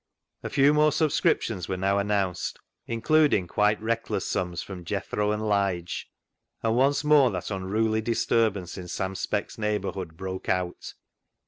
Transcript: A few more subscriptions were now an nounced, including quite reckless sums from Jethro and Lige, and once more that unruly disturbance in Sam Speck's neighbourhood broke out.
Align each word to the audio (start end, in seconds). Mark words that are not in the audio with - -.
A 0.41 0.49
few 0.49 0.73
more 0.73 0.91
subscriptions 0.91 1.67
were 1.69 1.77
now 1.77 1.99
an 1.99 2.07
nounced, 2.07 2.55
including 2.87 3.45
quite 3.45 3.79
reckless 3.79 4.25
sums 4.25 4.63
from 4.63 4.83
Jethro 4.83 5.29
and 5.31 5.47
Lige, 5.47 6.09
and 6.63 6.75
once 6.75 7.03
more 7.03 7.29
that 7.29 7.51
unruly 7.51 8.01
disturbance 8.01 8.79
in 8.79 8.87
Sam 8.87 9.13
Speck's 9.13 9.59
neighbourhood 9.59 10.17
broke 10.17 10.49
out. 10.49 10.95